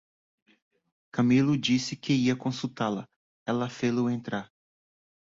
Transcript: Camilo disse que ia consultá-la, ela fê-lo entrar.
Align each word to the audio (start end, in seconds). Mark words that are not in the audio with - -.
Camilo 1.13 1.55
disse 1.55 1.95
que 1.95 2.11
ia 2.11 2.35
consultá-la, 2.35 3.05
ela 3.47 3.69
fê-lo 3.69 4.09
entrar. 4.09 4.49